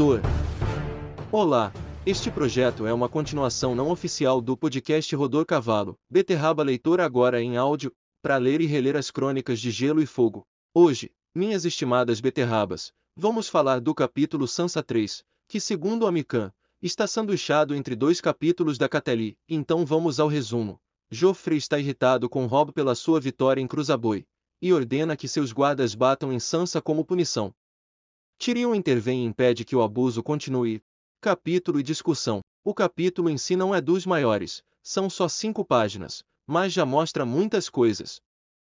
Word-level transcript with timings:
Rodor. 0.00 0.22
Olá, 1.30 1.70
este 2.06 2.30
projeto 2.30 2.86
é 2.86 2.92
uma 2.92 3.06
continuação 3.06 3.74
não 3.74 3.90
oficial 3.90 4.40
do 4.40 4.56
podcast 4.56 5.14
Rodor 5.14 5.44
Cavalo, 5.44 5.94
Beterraba 6.08 6.62
Leitora 6.62 7.04
agora 7.04 7.42
em 7.42 7.58
áudio, 7.58 7.92
para 8.22 8.38
ler 8.38 8.62
e 8.62 8.66
reler 8.66 8.96
as 8.96 9.10
crônicas 9.10 9.60
de 9.60 9.70
Gelo 9.70 10.00
e 10.00 10.06
Fogo. 10.06 10.46
Hoje, 10.72 11.12
minhas 11.34 11.66
estimadas 11.66 12.18
beterrabas, 12.18 12.94
vamos 13.14 13.50
falar 13.50 13.78
do 13.78 13.94
capítulo 13.94 14.48
Sansa 14.48 14.82
3, 14.82 15.22
que 15.46 15.60
segundo 15.60 16.06
a 16.06 16.12
Mikan, 16.12 16.50
está 16.80 17.06
sanduichado 17.06 17.74
entre 17.74 17.94
dois 17.94 18.22
capítulos 18.22 18.78
da 18.78 18.88
Catelli, 18.88 19.36
então 19.46 19.84
vamos 19.84 20.18
ao 20.18 20.28
resumo. 20.28 20.80
Joffrey 21.10 21.58
está 21.58 21.78
irritado 21.78 22.26
com 22.26 22.46
Robb 22.46 22.72
pela 22.72 22.94
sua 22.94 23.20
vitória 23.20 23.60
em 23.60 23.66
Cruzaboi, 23.66 24.24
e 24.62 24.72
ordena 24.72 25.14
que 25.14 25.28
seus 25.28 25.52
guardas 25.52 25.94
batam 25.94 26.32
em 26.32 26.40
Sansa 26.40 26.80
como 26.80 27.04
punição. 27.04 27.52
Tyrion 28.40 28.74
intervém 28.74 29.24
e 29.24 29.26
impede 29.26 29.66
que 29.66 29.76
o 29.76 29.82
abuso 29.82 30.22
continue. 30.22 30.82
Capítulo 31.20 31.78
e 31.78 31.82
discussão. 31.82 32.40
O 32.64 32.72
capítulo 32.72 33.28
em 33.28 33.36
si 33.36 33.54
não 33.54 33.74
é 33.74 33.82
dos 33.82 34.06
maiores, 34.06 34.62
são 34.82 35.10
só 35.10 35.28
cinco 35.28 35.62
páginas, 35.62 36.24
mas 36.46 36.72
já 36.72 36.86
mostra 36.86 37.26
muitas 37.26 37.68
coisas. 37.68 38.18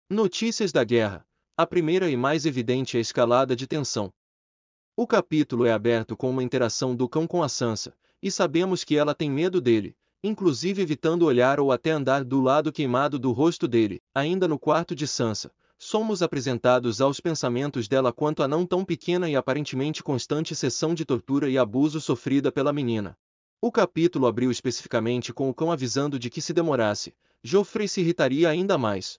Notícias 0.08 0.70
da 0.70 0.84
guerra. 0.84 1.26
A 1.56 1.66
primeira 1.66 2.08
e 2.08 2.16
mais 2.16 2.46
evidente 2.46 2.96
é 2.96 2.98
a 2.98 3.00
escalada 3.00 3.56
de 3.56 3.66
tensão. 3.66 4.12
O 4.96 5.08
capítulo 5.08 5.66
é 5.66 5.72
aberto 5.72 6.16
com 6.16 6.30
uma 6.30 6.44
interação 6.44 6.94
do 6.94 7.08
cão 7.08 7.26
com 7.26 7.42
a 7.42 7.48
Sansa, 7.48 7.96
e 8.22 8.30
sabemos 8.30 8.84
que 8.84 8.96
ela 8.96 9.12
tem 9.12 9.28
medo 9.28 9.60
dele, 9.60 9.96
inclusive 10.22 10.82
evitando 10.82 11.24
olhar 11.24 11.58
ou 11.58 11.72
até 11.72 11.90
andar 11.90 12.22
do 12.22 12.40
lado 12.40 12.72
queimado 12.72 13.18
do 13.18 13.32
rosto 13.32 13.66
dele. 13.66 14.00
Ainda 14.14 14.46
no 14.46 14.56
quarto 14.56 14.94
de 14.94 15.08
Sansa, 15.08 15.50
somos 15.78 16.22
apresentados 16.22 17.00
aos 17.00 17.20
pensamentos 17.20 17.88
dela 17.88 18.12
quanto 18.12 18.42
à 18.42 18.48
não 18.48 18.64
tão 18.66 18.84
pequena 18.84 19.28
e 19.28 19.36
aparentemente 19.36 20.02
constante 20.02 20.54
sessão 20.54 20.94
de 20.94 21.04
tortura 21.04 21.48
e 21.48 21.58
abuso 21.58 22.00
sofrida 22.00 22.50
pela 22.50 22.72
menina. 22.72 23.16
O 23.60 23.72
capítulo 23.72 24.26
abriu 24.26 24.50
especificamente 24.50 25.32
com 25.32 25.48
o 25.48 25.54
cão 25.54 25.72
avisando 25.72 26.18
de 26.18 26.30
que 26.30 26.40
se 26.40 26.52
demorasse, 26.52 27.14
Joffrey 27.42 27.88
se 27.88 28.00
irritaria 28.00 28.48
ainda 28.48 28.78
mais. 28.78 29.18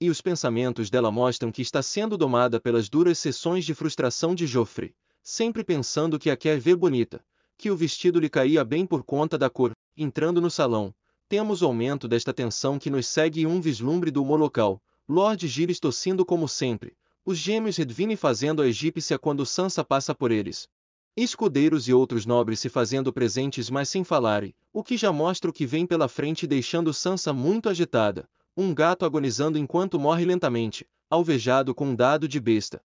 E 0.00 0.08
os 0.08 0.20
pensamentos 0.20 0.88
dela 0.88 1.10
mostram 1.10 1.52
que 1.52 1.60
está 1.60 1.82
sendo 1.82 2.16
domada 2.16 2.58
pelas 2.58 2.88
duras 2.88 3.18
sessões 3.18 3.64
de 3.64 3.74
frustração 3.74 4.34
de 4.34 4.46
Joffrey, 4.46 4.94
sempre 5.22 5.62
pensando 5.62 6.18
que 6.18 6.30
a 6.30 6.36
quer 6.36 6.58
ver 6.58 6.76
bonita, 6.76 7.22
que 7.56 7.70
o 7.70 7.76
vestido 7.76 8.18
lhe 8.18 8.30
caía 8.30 8.64
bem 8.64 8.86
por 8.86 9.04
conta 9.04 9.36
da 9.36 9.50
cor. 9.50 9.72
Entrando 9.96 10.40
no 10.40 10.50
salão, 10.50 10.94
temos 11.28 11.60
o 11.60 11.66
aumento 11.66 12.08
desta 12.08 12.32
tensão 12.32 12.78
que 12.78 12.88
nos 12.88 13.06
segue 13.06 13.42
e 13.42 13.46
um 13.46 13.60
vislumbre 13.60 14.10
do 14.10 14.22
humor 14.22 14.40
local, 14.40 14.80
Lord 15.10 15.48
Giles 15.48 15.80
tossindo 15.80 16.24
como 16.24 16.46
sempre, 16.46 16.96
os 17.26 17.36
gêmeos 17.36 17.76
Redvine 17.76 18.14
fazendo 18.14 18.62
a 18.62 18.68
egípcia 18.68 19.18
quando 19.18 19.44
Sansa 19.44 19.82
passa 19.82 20.14
por 20.14 20.30
eles. 20.30 20.68
Escudeiros 21.16 21.88
e 21.88 21.92
outros 21.92 22.24
nobres 22.24 22.60
se 22.60 22.68
fazendo 22.68 23.12
presentes 23.12 23.68
mas 23.68 23.88
sem 23.88 24.04
falarem, 24.04 24.54
o 24.72 24.84
que 24.84 24.96
já 24.96 25.10
mostra 25.10 25.50
o 25.50 25.52
que 25.52 25.66
vem 25.66 25.84
pela 25.84 26.06
frente 26.06 26.46
deixando 26.46 26.94
Sansa 26.94 27.32
muito 27.32 27.68
agitada, 27.68 28.30
um 28.56 28.72
gato 28.72 29.04
agonizando 29.04 29.58
enquanto 29.58 29.98
morre 29.98 30.24
lentamente, 30.24 30.86
alvejado 31.10 31.74
com 31.74 31.86
um 31.86 31.96
dado 31.96 32.28
de 32.28 32.38
besta. 32.38 32.80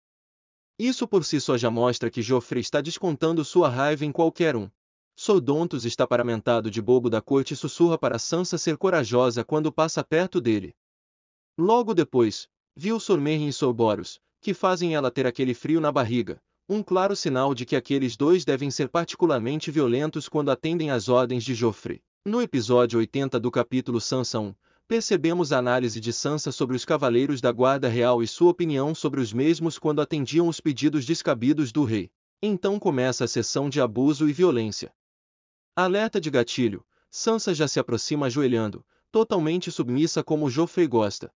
Isso 0.78 1.06
por 1.06 1.26
si 1.26 1.38
só 1.38 1.58
já 1.58 1.70
mostra 1.70 2.08
que 2.08 2.22
Joffrey 2.22 2.62
está 2.62 2.80
descontando 2.80 3.44
sua 3.44 3.68
raiva 3.68 4.02
em 4.02 4.10
qualquer 4.10 4.56
um. 4.56 4.70
Sodontos 5.14 5.84
está 5.84 6.06
paramentado 6.06 6.70
de 6.70 6.80
bobo 6.80 7.10
da 7.10 7.20
corte 7.20 7.52
e 7.52 7.56
sussurra 7.56 7.98
para 7.98 8.18
Sansa 8.18 8.56
ser 8.56 8.78
corajosa 8.78 9.44
quando 9.44 9.70
passa 9.70 10.02
perto 10.02 10.40
dele. 10.40 10.74
Logo 11.56 11.94
depois, 11.94 12.48
viu 12.74 12.98
Sormerrin 12.98 13.46
e 13.46 13.52
Sorboros, 13.52 14.18
que 14.40 14.52
fazem 14.52 14.96
ela 14.96 15.08
ter 15.08 15.24
aquele 15.24 15.54
frio 15.54 15.80
na 15.80 15.92
barriga, 15.92 16.42
um 16.68 16.82
claro 16.82 17.14
sinal 17.14 17.54
de 17.54 17.64
que 17.64 17.76
aqueles 17.76 18.16
dois 18.16 18.44
devem 18.44 18.72
ser 18.72 18.88
particularmente 18.88 19.70
violentos 19.70 20.28
quando 20.28 20.50
atendem 20.50 20.90
às 20.90 21.08
ordens 21.08 21.44
de 21.44 21.54
Joffrey. 21.54 22.02
No 22.24 22.42
episódio 22.42 22.98
80 22.98 23.38
do 23.38 23.52
capítulo 23.52 24.00
Sansa 24.00 24.40
1, 24.40 24.52
percebemos 24.88 25.52
a 25.52 25.58
análise 25.58 26.00
de 26.00 26.12
Sansa 26.12 26.50
sobre 26.50 26.74
os 26.74 26.84
cavaleiros 26.84 27.40
da 27.40 27.52
Guarda 27.52 27.86
Real 27.88 28.20
e 28.20 28.26
sua 28.26 28.50
opinião 28.50 28.92
sobre 28.92 29.20
os 29.20 29.32
mesmos 29.32 29.78
quando 29.78 30.00
atendiam 30.00 30.48
os 30.48 30.60
pedidos 30.60 31.06
descabidos 31.06 31.70
do 31.70 31.84
rei. 31.84 32.10
Então 32.42 32.80
começa 32.80 33.24
a 33.24 33.28
sessão 33.28 33.70
de 33.70 33.80
abuso 33.80 34.28
e 34.28 34.32
violência. 34.32 34.92
Alerta 35.76 36.20
de 36.20 36.30
gatilho, 36.30 36.84
Sansa 37.12 37.54
já 37.54 37.68
se 37.68 37.78
aproxima 37.78 38.26
ajoelhando, 38.26 38.84
totalmente 39.12 39.70
submissa 39.70 40.24
como 40.24 40.50
Joffrey 40.50 40.88
gosta. 40.88 41.32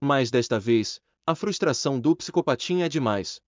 Mas 0.00 0.30
desta 0.30 0.58
vez, 0.58 0.98
a 1.26 1.34
frustração 1.34 2.00
do 2.00 2.16
psicopatinha 2.16 2.86
é 2.86 2.88
demais. 2.88 3.40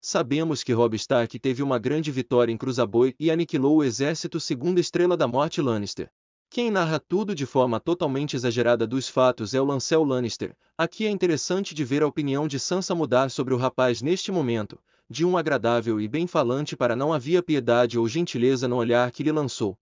Sabemos 0.00 0.62
que 0.62 0.72
Robb 0.72 0.94
Stark 0.96 1.38
teve 1.38 1.62
uma 1.62 1.78
grande 1.78 2.12
vitória 2.12 2.52
em 2.52 2.56
Cruzaboi 2.56 3.14
e 3.18 3.30
aniquilou 3.30 3.78
o 3.78 3.84
exército 3.84 4.38
segundo 4.38 4.78
Estrela 4.78 5.16
da 5.16 5.26
Morte 5.26 5.60
Lannister. 5.60 6.10
Quem 6.50 6.70
narra 6.70 7.00
tudo 7.00 7.34
de 7.34 7.44
forma 7.44 7.80
totalmente 7.80 8.36
exagerada 8.36 8.86
dos 8.86 9.08
fatos 9.08 9.54
é 9.54 9.60
o 9.60 9.64
Lancel 9.64 10.04
Lannister. 10.04 10.54
Aqui 10.78 11.06
é 11.06 11.10
interessante 11.10 11.74
de 11.74 11.84
ver 11.84 12.02
a 12.02 12.06
opinião 12.06 12.46
de 12.46 12.60
Sansa 12.60 12.94
mudar 12.94 13.30
sobre 13.30 13.54
o 13.54 13.56
rapaz 13.56 14.00
neste 14.00 14.30
momento, 14.30 14.78
de 15.10 15.24
um 15.24 15.36
agradável 15.36 16.00
e 16.00 16.06
bem 16.06 16.26
falante 16.26 16.76
para 16.76 16.94
não 16.94 17.12
havia 17.12 17.42
piedade 17.42 17.98
ou 17.98 18.06
gentileza 18.06 18.68
no 18.68 18.76
olhar 18.76 19.10
que 19.10 19.22
lhe 19.22 19.32
lançou. 19.32 19.76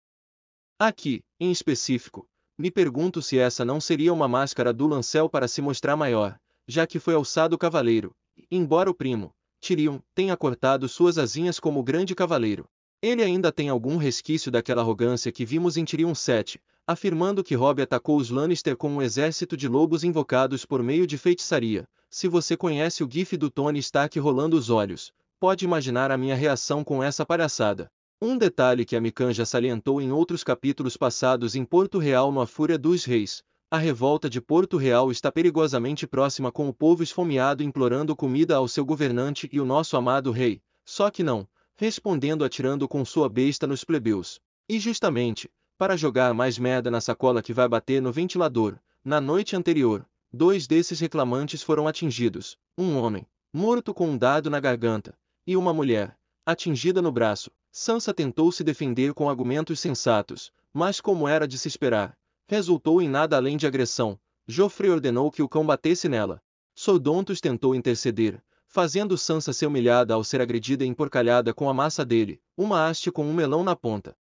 Aqui, 0.78 1.22
em 1.38 1.50
específico, 1.50 2.26
me 2.58 2.70
pergunto 2.70 3.22
se 3.22 3.38
essa 3.38 3.64
não 3.64 3.80
seria 3.80 4.12
uma 4.12 4.28
máscara 4.28 4.72
do 4.72 4.86
Lancel 4.86 5.28
para 5.28 5.48
se 5.48 5.62
mostrar 5.62 5.96
maior, 5.96 6.38
já 6.66 6.86
que 6.86 6.98
foi 6.98 7.14
alçado 7.14 7.58
cavaleiro, 7.58 8.14
embora 8.50 8.90
o 8.90 8.94
primo, 8.94 9.32
Tyrion, 9.60 10.00
tenha 10.14 10.36
cortado 10.36 10.88
suas 10.88 11.18
asinhas 11.18 11.60
como 11.60 11.82
grande 11.82 12.14
cavaleiro. 12.14 12.66
Ele 13.00 13.22
ainda 13.22 13.52
tem 13.52 13.68
algum 13.68 13.96
resquício 13.96 14.50
daquela 14.50 14.82
arrogância 14.82 15.32
que 15.32 15.44
vimos 15.44 15.76
em 15.76 15.84
Tyrion 15.84 16.14
7, 16.14 16.60
afirmando 16.86 17.44
que 17.44 17.54
Robb 17.54 17.80
atacou 17.80 18.16
os 18.16 18.30
Lannister 18.30 18.76
com 18.76 18.90
um 18.90 19.02
exército 19.02 19.56
de 19.56 19.68
lobos 19.68 20.04
invocados 20.04 20.64
por 20.64 20.82
meio 20.82 21.06
de 21.06 21.16
feitiçaria. 21.16 21.86
Se 22.10 22.28
você 22.28 22.56
conhece 22.56 23.02
o 23.02 23.08
gif 23.10 23.36
do 23.36 23.50
Tony 23.50 23.78
Stark 23.78 24.18
rolando 24.18 24.56
os 24.56 24.68
olhos, 24.68 25.12
pode 25.40 25.64
imaginar 25.64 26.10
a 26.10 26.16
minha 26.16 26.34
reação 26.34 26.84
com 26.84 27.02
essa 27.02 27.24
palhaçada. 27.24 27.90
Um 28.24 28.38
detalhe 28.38 28.84
que 28.84 28.94
a 28.94 29.00
Mikan 29.00 29.32
já 29.32 29.44
salientou 29.44 30.00
em 30.00 30.12
outros 30.12 30.44
capítulos 30.44 30.96
passados 30.96 31.56
em 31.56 31.64
Porto 31.64 31.98
Real 31.98 32.30
no 32.30 32.40
A 32.40 32.46
Fúria 32.46 32.78
dos 32.78 33.04
Reis. 33.04 33.42
A 33.68 33.76
revolta 33.76 34.30
de 34.30 34.40
Porto 34.40 34.76
Real 34.76 35.10
está 35.10 35.32
perigosamente 35.32 36.06
próxima 36.06 36.52
com 36.52 36.68
o 36.68 36.72
povo 36.72 37.02
esfomeado 37.02 37.64
implorando 37.64 38.14
comida 38.14 38.54
ao 38.54 38.68
seu 38.68 38.84
governante 38.84 39.48
e 39.52 39.60
o 39.60 39.64
nosso 39.64 39.96
amado 39.96 40.30
rei. 40.30 40.62
Só 40.84 41.10
que 41.10 41.24
não, 41.24 41.48
respondendo 41.74 42.44
atirando 42.44 42.86
com 42.86 43.04
sua 43.04 43.28
besta 43.28 43.66
nos 43.66 43.82
plebeus. 43.82 44.40
E 44.68 44.78
justamente, 44.78 45.50
para 45.76 45.96
jogar 45.96 46.32
mais 46.32 46.56
merda 46.56 46.92
na 46.92 47.00
sacola 47.00 47.42
que 47.42 47.52
vai 47.52 47.66
bater 47.66 48.00
no 48.00 48.12
ventilador, 48.12 48.78
na 49.04 49.20
noite 49.20 49.56
anterior, 49.56 50.06
dois 50.32 50.68
desses 50.68 51.00
reclamantes 51.00 51.60
foram 51.60 51.88
atingidos, 51.88 52.56
um 52.78 52.96
homem, 52.98 53.26
morto 53.52 53.92
com 53.92 54.10
um 54.10 54.16
dado 54.16 54.48
na 54.48 54.60
garganta, 54.60 55.12
e 55.44 55.56
uma 55.56 55.74
mulher, 55.74 56.16
atingida 56.44 57.00
no 57.00 57.12
braço, 57.12 57.50
Sansa 57.70 58.12
tentou 58.12 58.52
se 58.52 58.62
defender 58.62 59.14
com 59.14 59.28
argumentos 59.28 59.80
sensatos, 59.80 60.52
mas 60.72 61.00
como 61.00 61.26
era 61.26 61.46
de 61.46 61.58
se 61.58 61.68
esperar, 61.68 62.16
resultou 62.46 63.00
em 63.00 63.08
nada 63.08 63.36
além 63.36 63.56
de 63.56 63.66
agressão. 63.66 64.18
Joffrey 64.46 64.90
ordenou 64.90 65.30
que 65.30 65.42
o 65.42 65.48
cão 65.48 65.64
batesse 65.64 66.08
nela. 66.08 66.42
Sodontos 66.74 67.40
tentou 67.40 67.74
interceder, 67.74 68.42
fazendo 68.66 69.16
Sansa 69.16 69.52
ser 69.52 69.66
humilhada 69.66 70.14
ao 70.14 70.24
ser 70.24 70.40
agredida 70.40 70.84
e 70.84 70.88
emporcalhada 70.88 71.52
com 71.52 71.68
a 71.68 71.74
massa 71.74 72.04
dele, 72.04 72.40
uma 72.56 72.88
haste 72.88 73.10
com 73.10 73.24
um 73.24 73.34
melão 73.34 73.62
na 73.62 73.76
ponta. 73.76 74.16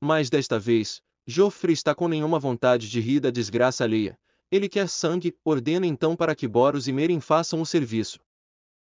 Mas 0.00 0.30
desta 0.30 0.58
vez, 0.58 1.02
Joffrey 1.26 1.72
está 1.72 1.94
com 1.94 2.06
nenhuma 2.06 2.38
vontade 2.38 2.88
de 2.88 3.00
rir 3.00 3.20
da 3.20 3.30
desgraça 3.30 3.84
alheia. 3.84 4.18
Ele 4.50 4.68
quer 4.68 4.88
sangue, 4.88 5.36
ordena 5.44 5.86
então 5.86 6.14
para 6.14 6.34
que 6.34 6.46
Boros 6.46 6.86
e 6.86 6.92
Merin 6.92 7.20
façam 7.20 7.60
o 7.60 7.66
serviço. 7.66 8.20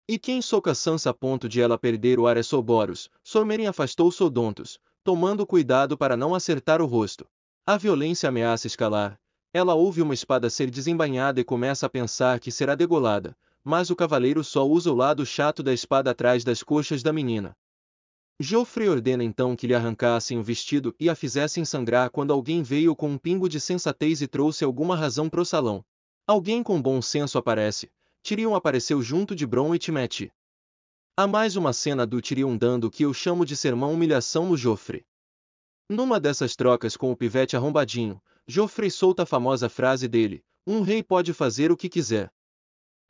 E 0.08 0.20
quem 0.20 0.40
soca 0.40 0.76
Sansa 0.76 1.10
a 1.10 1.14
ponto 1.14 1.50
de 1.50 1.60
ela 1.60 1.80
perder 1.80 2.20
o 2.20 2.28
ar 2.28 2.38
é 2.38 2.44
Soboros, 2.44 3.10
Sormerin 3.24 3.66
afastou 3.66 4.12
Sodontos, 4.12 4.80
tomando 5.04 5.48
cuidado 5.48 5.98
para 5.98 6.16
não 6.16 6.36
acertar 6.36 6.80
o 6.80 6.86
rosto. 6.86 7.26
A 7.66 7.76
violência 7.76 8.30
ameaça 8.30 8.68
escalar. 8.68 9.20
Ela 9.52 9.74
ouve 9.74 10.04
uma 10.04 10.14
espada 10.14 10.48
ser 10.48 10.70
desembainhada 10.70 11.42
e 11.42 11.44
começa 11.44 11.88
a 11.88 11.90
pensar 11.90 12.40
que 12.40 12.52
será 12.52 12.76
degolada, 12.76 13.36
mas 13.64 13.90
o 13.90 13.96
cavaleiro 13.96 14.44
só 14.44 14.68
usa 14.68 14.92
o 14.92 14.96
lado 14.96 15.26
chato 15.26 15.64
da 15.64 15.74
espada 15.74 16.12
atrás 16.12 16.44
das 16.44 16.62
coxas 16.62 17.02
da 17.02 17.12
menina. 17.12 17.58
Joffrey 18.40 18.90
ordena 18.90 19.24
então 19.24 19.56
que 19.56 19.66
lhe 19.66 19.74
arrancassem 19.74 20.38
o 20.38 20.44
vestido 20.44 20.94
e 21.00 21.10
a 21.10 21.16
fizessem 21.16 21.66
sangrar 21.66 22.12
quando 22.12 22.32
alguém 22.32 22.62
veio 22.62 22.96
com 22.96 23.10
um 23.10 23.18
pingo 23.18 23.50
de 23.50 23.60
sensatez 23.60 24.22
e 24.22 24.28
trouxe 24.28 24.64
alguma 24.64 24.96
razão 24.96 25.28
pro 25.30 25.46
salão. 25.46 25.84
Alguém 26.28 26.62
com 26.62 26.80
bom 26.80 27.02
senso 27.02 27.38
aparece, 27.40 27.90
Tyrion 28.26 28.56
apareceu 28.56 29.04
junto 29.04 29.36
de 29.36 29.46
Bron 29.46 29.76
e 29.76 29.78
Timete. 29.78 30.34
Há 31.16 31.28
mais 31.28 31.56
uma 31.56 31.72
cena 31.72 32.08
do 32.08 32.20
Tyrion 32.20 32.58
dando 32.58 32.86
o 32.86 32.90
que 32.90 33.04
eu 33.04 33.14
chamo 33.14 33.46
de 33.46 33.56
sermão 33.56 33.94
humilhação 33.94 34.48
no 34.48 34.58
Joffrey. 34.58 35.06
Numa 35.88 36.20
dessas 36.20 36.56
trocas 36.56 36.98
com 36.98 37.12
o 37.12 37.16
pivete 37.16 37.56
arrombadinho, 37.56 38.20
Joffrey 38.48 38.90
solta 38.90 39.22
a 39.22 39.26
famosa 39.28 39.70
frase 39.70 40.08
dele, 40.08 40.44
um 40.66 40.82
rei 40.82 41.04
pode 41.04 41.34
fazer 41.34 41.72
o 41.72 41.78
que 41.78 41.88
quiser. 41.88 42.34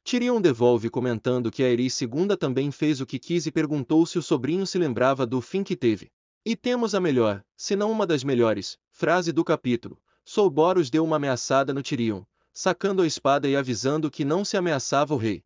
Tyrion 0.04 0.42
devolve 0.42 0.90
comentando 0.90 1.50
que 1.50 1.64
a 1.64 1.70
Eris 1.70 2.02
II 2.02 2.36
também 2.38 2.70
fez 2.70 3.00
o 3.00 3.06
que 3.06 3.18
quis 3.18 3.46
e 3.46 3.52
perguntou 3.54 4.06
se 4.06 4.20
o 4.20 4.22
sobrinho 4.22 4.68
se 4.68 4.78
lembrava 4.78 5.26
do 5.26 5.40
fim 5.40 5.64
que 5.64 5.78
teve. 5.78 6.12
E 6.46 6.58
temos 6.58 6.94
a 6.94 7.00
melhor, 7.00 7.42
se 7.56 7.74
não 7.78 7.90
uma 7.90 8.06
das 8.06 8.22
melhores, 8.26 8.78
frase 8.92 9.32
do 9.32 9.46
capítulo. 9.46 9.98
Solboros 10.26 10.90
deu 10.90 11.06
uma 11.06 11.16
ameaçada 11.16 11.74
no 11.74 11.82
Tyrion, 11.82 12.26
sacando 12.56 13.02
a 13.02 13.06
espada 13.06 13.50
e 13.50 13.56
avisando 13.56 14.10
que 14.10 14.24
não 14.24 14.46
se 14.46 14.56
ameaçava 14.56 15.14
o 15.14 15.18
rei. 15.18 15.44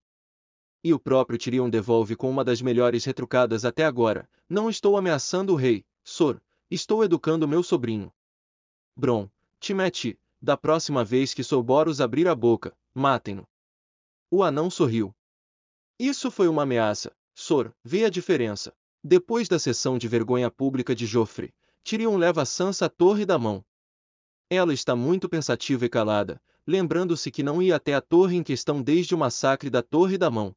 E 0.84 0.94
o 0.94 1.00
próprio 1.00 1.40
Tyrion 1.40 1.68
devolve 1.68 2.16
com 2.16 2.30
uma 2.30 2.46
das 2.46 2.62
melhores 2.62 3.04
retrucadas 3.04 3.66
até 3.66 3.84
agora, 3.84 4.30
não 4.48 4.70
estou 4.70 4.96
ameaçando 4.96 5.52
o 5.52 5.56
rei, 5.56 5.84
Sor, 6.04 6.40
estou 6.70 7.04
educando 7.04 7.48
meu 7.48 7.64
sobrinho. 7.64 8.14
Bron, 8.96 9.28
Timete, 9.60 10.20
da 10.40 10.56
próxima 10.56 11.04
vez 11.04 11.34
que 11.34 11.44
Solboros 11.44 12.00
abrir 12.00 12.28
a 12.28 12.36
boca, 12.36 12.78
matem-no. 12.94 13.46
O 14.30 14.44
anão 14.44 14.70
sorriu. 14.70 15.14
Isso 15.98 16.30
foi 16.30 16.48
uma 16.48 16.62
ameaça, 16.64 17.12
Sor, 17.34 17.76
vê 17.84 18.06
a 18.06 18.10
diferença. 18.10 18.72
Depois 19.04 19.48
da 19.48 19.58
sessão 19.58 19.98
de 19.98 20.08
vergonha 20.08 20.52
pública 20.52 20.94
de 20.94 21.06
Joffre, 21.06 21.54
Tyrion 21.84 22.18
leva 22.18 22.46
Sansa 22.46 22.86
à 22.86 22.90
torre 22.90 23.26
da 23.26 23.40
mão. 23.40 23.66
Ela 24.50 24.74
está 24.74 24.96
muito 24.96 25.30
pensativa 25.30 25.86
e 25.86 25.90
calada, 25.90 26.42
lembrando-se 26.66 27.30
que 27.30 27.44
não 27.44 27.62
ia 27.62 27.76
até 27.76 27.94
a 27.94 28.02
torre 28.02 28.36
em 28.36 28.42
questão 28.42 28.82
desde 28.82 29.14
o 29.14 29.18
massacre 29.18 29.70
da 29.70 29.84
Torre 29.84 30.18
da 30.18 30.32
Mão. 30.32 30.56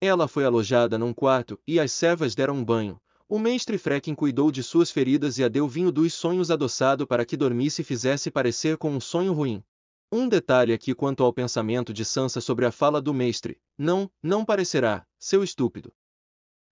Ela 0.00 0.28
foi 0.28 0.44
alojada 0.44 0.96
num 0.96 1.12
quarto 1.12 1.60
e 1.66 1.80
as 1.80 1.90
servas 1.90 2.34
deram 2.34 2.54
um 2.54 2.64
banho. 2.64 3.00
O 3.28 3.38
mestre 3.38 3.78
Frecken 3.78 4.14
cuidou 4.14 4.50
de 4.50 4.62
suas 4.62 4.90
feridas 4.90 5.38
e 5.38 5.44
a 5.44 5.48
deu 5.48 5.68
vinho 5.68 5.92
dos 5.92 6.14
sonhos 6.14 6.50
adoçado 6.50 7.06
para 7.06 7.24
que 7.24 7.36
dormisse 7.36 7.82
e 7.82 7.84
fizesse 7.84 8.30
parecer 8.30 8.76
com 8.76 8.90
um 8.92 9.00
sonho 9.00 9.32
ruim. 9.32 9.62
Um 10.10 10.28
detalhe 10.28 10.72
aqui 10.72 10.94
quanto 10.94 11.22
ao 11.22 11.32
pensamento 11.32 11.92
de 11.92 12.04
Sansa 12.04 12.40
sobre 12.40 12.64
a 12.64 12.72
fala 12.72 13.00
do 13.00 13.14
mestre. 13.14 13.60
Não, 13.76 14.10
não 14.22 14.44
parecerá, 14.44 15.06
seu 15.18 15.44
estúpido. 15.44 15.92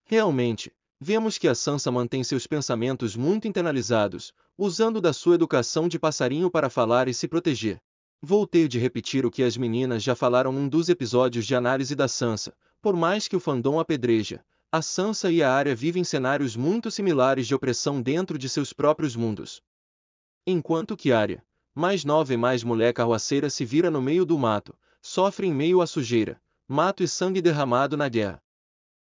Realmente, 0.04 0.72
vemos 1.00 1.38
que 1.38 1.48
a 1.48 1.54
Sansa 1.54 1.90
mantém 1.90 2.24
seus 2.24 2.46
pensamentos 2.46 3.14
muito 3.14 3.46
internalizados, 3.46 4.32
usando 4.56 5.00
da 5.00 5.12
sua 5.12 5.34
educação 5.34 5.88
de 5.88 5.98
passarinho 5.98 6.50
para 6.50 6.68
falar 6.68 7.08
e 7.08 7.14
se 7.14 7.28
proteger. 7.28 7.80
Voltei 8.20 8.66
de 8.66 8.78
repetir 8.78 9.24
o 9.24 9.30
que 9.30 9.44
as 9.44 9.56
meninas 9.56 10.02
já 10.02 10.14
falaram 10.14 10.50
num 10.50 10.68
dos 10.68 10.88
episódios 10.88 11.46
de 11.46 11.54
análise 11.54 11.94
da 11.94 12.08
Sansa, 12.08 12.52
por 12.82 12.96
mais 12.96 13.28
que 13.28 13.36
o 13.36 13.40
fandom 13.40 13.78
apedreja, 13.78 14.44
a 14.70 14.82
Sansa 14.82 15.30
e 15.30 15.42
a 15.42 15.50
Arya 15.50 15.74
vivem 15.74 16.04
cenários 16.04 16.56
muito 16.56 16.90
similares 16.90 17.46
de 17.46 17.54
opressão 17.54 18.02
dentro 18.02 18.36
de 18.36 18.48
seus 18.48 18.72
próprios 18.72 19.16
mundos. 19.16 19.62
Enquanto 20.46 20.96
que 20.96 21.12
Arya, 21.12 21.42
mais 21.74 22.04
nova 22.04 22.34
e 22.34 22.36
mais 22.36 22.64
mulher 22.64 22.92
carroaceira 22.92 23.48
se 23.48 23.64
vira 23.64 23.90
no 23.90 24.02
meio 24.02 24.26
do 24.26 24.36
mato, 24.36 24.76
sofre 25.00 25.46
em 25.46 25.54
meio 25.54 25.80
à 25.80 25.86
sujeira, 25.86 26.40
mato 26.66 27.02
e 27.02 27.08
sangue 27.08 27.40
derramado 27.40 27.96
na 27.96 28.08
guerra. 28.08 28.42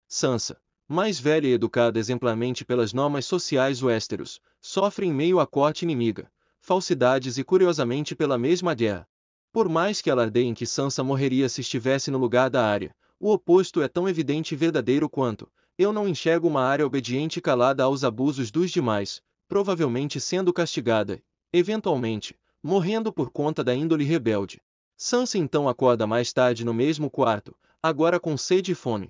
Sansa, 0.08 0.62
mais 0.92 1.18
velha 1.18 1.48
e 1.48 1.54
educada 1.54 1.98
exemplarmente 1.98 2.66
pelas 2.66 2.92
normas 2.92 3.26
sociais 3.26 3.82
westeros, 3.82 4.42
sofre 4.60 5.06
em 5.06 5.14
meio 5.14 5.40
à 5.40 5.48
corte 5.48 5.84
inimiga, 5.84 6.30
falsidades 6.60 7.38
e 7.38 7.46
curiosamente 7.46 8.14
pela 8.14 8.38
mesma 8.38 8.74
guerra. 8.74 9.08
Por 9.54 9.70
mais 9.70 10.02
que 10.02 10.12
alardeiem 10.12 10.54
que 10.54 10.66
Sansa 10.66 11.02
morreria 11.02 11.48
se 11.48 11.62
estivesse 11.62 12.12
no 12.12 12.18
lugar 12.18 12.50
da 12.50 12.66
área, 12.66 12.94
o 13.18 13.32
oposto 13.32 13.82
é 13.82 13.88
tão 13.88 14.10
evidente 14.10 14.54
e 14.54 14.58
verdadeiro 14.58 15.10
quanto, 15.10 15.50
eu 15.78 15.94
não 15.94 16.10
enxergo 16.10 16.50
uma 16.50 16.62
área 16.62 16.86
obediente 16.86 17.40
e 17.40 17.42
calada 17.42 17.84
aos 17.84 18.04
abusos 18.04 18.52
dos 18.52 18.70
demais, 18.70 19.22
provavelmente 19.48 20.20
sendo 20.20 20.52
castigada, 20.52 21.24
eventualmente, 21.54 22.38
morrendo 22.62 23.14
por 23.14 23.32
conta 23.32 23.64
da 23.64 23.74
índole 23.74 24.04
rebelde. 24.04 24.62
Sansa 24.98 25.38
então 25.38 25.70
acorda 25.70 26.06
mais 26.06 26.34
tarde 26.34 26.66
no 26.66 26.74
mesmo 26.74 27.10
quarto, 27.10 27.56
agora 27.82 28.20
com 28.20 28.36
sede 28.36 28.74
e 28.74 28.76
fome. 28.76 29.10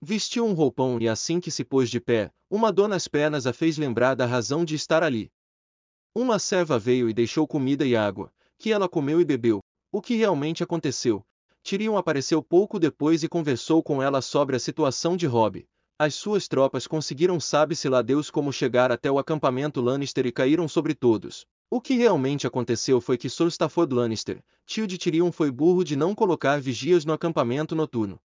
Vestiu 0.00 0.44
um 0.44 0.52
roupão 0.52 1.00
e 1.00 1.08
assim 1.08 1.40
que 1.40 1.50
se 1.50 1.64
pôs 1.64 1.88
de 1.90 2.00
pé, 2.00 2.30
uma 2.50 2.70
dor 2.70 2.88
nas 2.88 3.08
pernas 3.08 3.46
a 3.46 3.52
fez 3.52 3.78
lembrar 3.78 4.14
da 4.14 4.26
razão 4.26 4.64
de 4.64 4.74
estar 4.74 5.02
ali. 5.02 5.30
Uma 6.14 6.38
serva 6.38 6.78
veio 6.78 7.08
e 7.08 7.14
deixou 7.14 7.46
comida 7.46 7.86
e 7.86 7.96
água, 7.96 8.32
que 8.58 8.72
ela 8.72 8.88
comeu 8.88 9.20
e 9.20 9.24
bebeu. 9.24 9.60
O 9.90 10.02
que 10.02 10.14
realmente 10.14 10.62
aconteceu? 10.62 11.24
Tyrion 11.62 11.96
apareceu 11.96 12.42
pouco 12.42 12.78
depois 12.78 13.22
e 13.22 13.28
conversou 13.28 13.82
com 13.82 14.02
ela 14.02 14.22
sobre 14.22 14.54
a 14.54 14.58
situação 14.58 15.16
de 15.16 15.26
Robb. 15.26 15.66
As 15.98 16.14
suas 16.14 16.46
tropas 16.46 16.86
conseguiram 16.86 17.40
sabe-se 17.40 17.88
lá 17.88 18.02
Deus 18.02 18.30
como 18.30 18.52
chegar 18.52 18.92
até 18.92 19.10
o 19.10 19.18
acampamento 19.18 19.80
Lannister 19.80 20.26
e 20.26 20.32
caíram 20.32 20.68
sobre 20.68 20.94
todos. 20.94 21.46
O 21.70 21.80
que 21.80 21.94
realmente 21.94 22.46
aconteceu 22.46 23.00
foi 23.00 23.16
que 23.16 23.30
Sir 23.30 23.48
Stafford 23.48 23.94
Lannister, 23.94 24.44
tio 24.66 24.86
de 24.86 24.98
Tyrion 24.98 25.32
foi 25.32 25.50
burro 25.50 25.82
de 25.82 25.96
não 25.96 26.14
colocar 26.14 26.60
vigias 26.60 27.04
no 27.04 27.12
acampamento 27.12 27.74
noturno. 27.74 28.20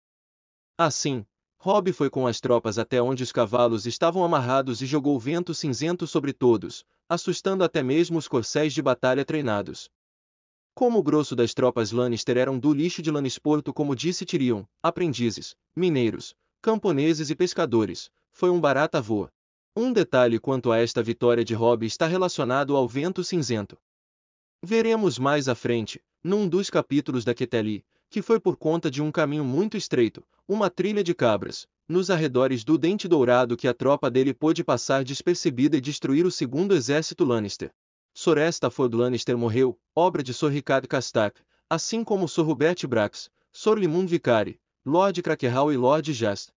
Assim, 0.77 1.25
Robb 1.63 1.93
foi 1.93 2.09
com 2.09 2.25
as 2.25 2.39
tropas 2.39 2.79
até 2.79 2.99
onde 2.99 3.21
os 3.21 3.31
cavalos 3.31 3.85
estavam 3.85 4.23
amarrados 4.23 4.81
e 4.81 4.87
jogou 4.87 5.19
vento 5.19 5.53
cinzento 5.53 6.07
sobre 6.07 6.33
todos, 6.33 6.83
assustando 7.07 7.63
até 7.63 7.83
mesmo 7.83 8.17
os 8.17 8.27
corcéis 8.27 8.73
de 8.73 8.81
batalha 8.81 9.23
treinados. 9.23 9.87
Como 10.73 10.97
o 10.97 11.03
grosso 11.03 11.35
das 11.35 11.53
tropas 11.53 11.91
Lannister 11.91 12.35
eram 12.35 12.57
do 12.57 12.73
lixo 12.73 13.03
de 13.03 13.11
Lannisporto 13.11 13.71
como 13.71 13.95
disse 13.95 14.25
Tyrion, 14.25 14.63
aprendizes, 14.81 15.55
mineiros, 15.75 16.33
camponeses 16.63 17.29
e 17.29 17.35
pescadores, 17.35 18.09
foi 18.31 18.49
um 18.49 18.59
barata 18.59 18.99
voa. 18.99 19.31
Um 19.75 19.93
detalhe 19.93 20.39
quanto 20.39 20.71
a 20.71 20.79
esta 20.79 21.03
vitória 21.03 21.45
de 21.45 21.53
Robb 21.53 21.85
está 21.85 22.07
relacionado 22.07 22.75
ao 22.75 22.87
vento 22.87 23.23
cinzento. 23.23 23.77
Veremos 24.63 25.19
mais 25.19 25.47
à 25.47 25.53
frente, 25.53 26.01
num 26.23 26.49
dos 26.49 26.71
capítulos 26.71 27.23
da 27.23 27.35
Keteli, 27.35 27.85
que 28.11 28.21
foi 28.21 28.41
por 28.41 28.57
conta 28.57 28.91
de 28.91 29.01
um 29.01 29.09
caminho 29.09 29.45
muito 29.45 29.77
estreito, 29.77 30.21
uma 30.45 30.69
trilha 30.69 31.01
de 31.01 31.15
cabras, 31.15 31.65
nos 31.87 32.09
arredores 32.09 32.61
do 32.61 32.77
Dente 32.77 33.07
Dourado 33.07 33.55
que 33.55 33.69
a 33.69 33.73
tropa 33.73 34.11
dele 34.11 34.33
pôde 34.33 34.65
passar 34.65 35.05
despercebida 35.05 35.77
e 35.77 35.81
destruir 35.81 36.25
o 36.25 36.31
segundo 36.31 36.75
exército 36.75 37.23
Lannister. 37.23 37.71
Sor 38.13 38.37
Estaford 38.37 38.93
Lannister 38.97 39.37
morreu, 39.37 39.79
obra 39.95 40.21
de 40.21 40.33
Sor 40.33 40.51
Ricardo 40.51 40.89
Castak, 40.89 41.41
assim 41.69 42.03
como 42.03 42.27
Sor 42.27 42.45
Robert 42.45 42.85
Brax, 42.85 43.31
Sor 43.49 43.79
Limund 43.79 44.09
Vicari, 44.09 44.59
Lord 44.85 45.21
Crackehall 45.21 45.71
e 45.71 45.77
Lord 45.77 46.13
Jast. 46.13 46.51